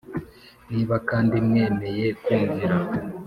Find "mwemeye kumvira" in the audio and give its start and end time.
1.47-2.75